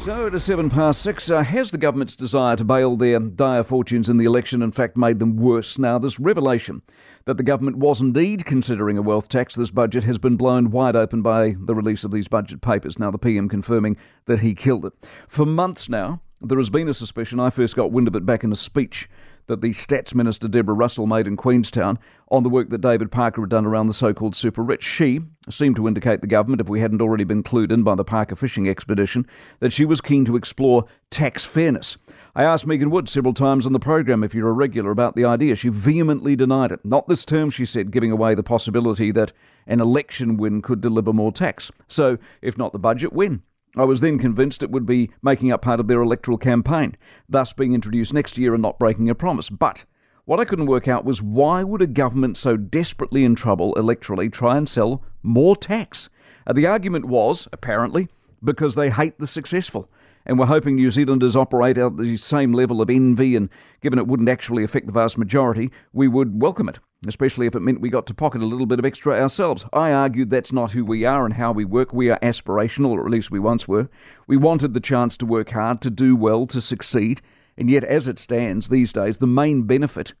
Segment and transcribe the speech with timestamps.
[0.00, 4.08] So, at seven past six, uh, has the government's desire to bail their dire fortunes
[4.08, 5.78] in the election in fact made them worse?
[5.78, 6.80] Now, this revelation
[7.26, 10.96] that the government was indeed considering a wealth tax this budget has been blown wide
[10.96, 12.98] open by the release of these budget papers.
[12.98, 14.94] Now, the PM confirming that he killed it.
[15.28, 18.42] For months now, there has been a suspicion, I first got wind of it back
[18.42, 19.06] in a speech
[19.50, 23.40] that the Stats Minister Deborah Russell made in Queenstown on the work that David Parker
[23.40, 24.84] had done around the so called super rich.
[24.84, 28.04] She seemed to indicate the government, if we hadn't already been clued in by the
[28.04, 29.26] Parker fishing expedition,
[29.58, 31.98] that she was keen to explore tax fairness.
[32.36, 35.24] I asked Megan Woods several times on the program if you're a regular about the
[35.24, 35.56] idea.
[35.56, 36.78] She vehemently denied it.
[36.84, 39.32] Not this term, she said, giving away the possibility that
[39.66, 41.72] an election win could deliver more tax.
[41.88, 43.42] So, if not the budget, when?
[43.76, 46.96] I was then convinced it would be making up part of their electoral campaign,
[47.28, 49.48] thus being introduced next year and not breaking a promise.
[49.48, 49.84] But
[50.24, 54.32] what I couldn't work out was why would a government so desperately in trouble electorally
[54.32, 56.08] try and sell more tax?
[56.46, 58.08] Uh, the argument was, apparently,
[58.42, 59.88] because they hate the successful
[60.26, 63.48] and we're hoping New Zealanders operate at the same level of envy, and
[63.80, 67.60] given it wouldn't actually affect the vast majority, we would welcome it, especially if it
[67.60, 69.64] meant we got to pocket a little bit of extra ourselves.
[69.72, 71.92] I argued that's not who we are and how we work.
[71.92, 73.88] We are aspirational, or at least we once were.
[74.26, 77.22] We wanted the chance to work hard, to do well, to succeed,
[77.56, 80.14] and yet as it stands these days, the main benefit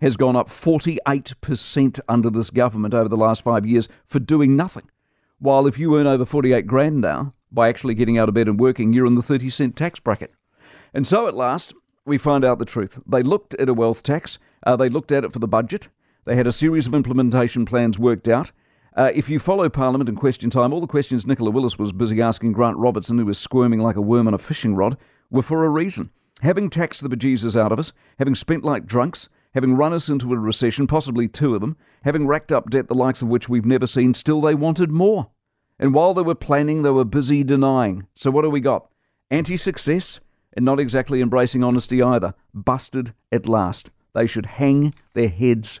[0.00, 4.88] has gone up 48% under this government over the last five years for doing nothing.
[5.40, 8.60] While if you earn over 48 grand now, by actually getting out of bed and
[8.60, 10.32] working, you're in the 30 cent tax bracket.
[10.92, 13.00] And so at last, we find out the truth.
[13.06, 15.88] They looked at a wealth tax, uh, they looked at it for the budget,
[16.28, 18.52] they had a series of implementation plans worked out.
[18.94, 22.20] Uh, if you follow Parliament in question time, all the questions Nicola Willis was busy
[22.20, 24.98] asking Grant Robertson, who was squirming like a worm on a fishing rod,
[25.30, 26.10] were for a reason.
[26.42, 30.30] Having taxed the bejesus out of us, having spent like drunks, having run us into
[30.34, 33.64] a recession, possibly two of them, having racked up debt the likes of which we've
[33.64, 35.30] never seen, still they wanted more.
[35.78, 38.06] And while they were planning, they were busy denying.
[38.14, 38.90] So what do we got?
[39.30, 40.20] Anti success
[40.52, 42.34] and not exactly embracing honesty either.
[42.52, 43.90] Busted at last.
[44.12, 45.80] They should hang their heads